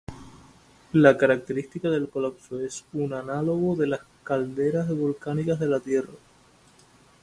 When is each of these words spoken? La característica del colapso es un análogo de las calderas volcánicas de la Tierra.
La 0.93 1.15
característica 1.15 1.87
del 1.91 2.09
colapso 2.09 2.59
es 2.59 2.85
un 2.91 3.13
análogo 3.13 3.75
de 3.75 3.85
las 3.85 4.01
calderas 4.23 4.89
volcánicas 4.89 5.59
de 5.59 5.67
la 5.67 5.79
Tierra. 5.79 6.13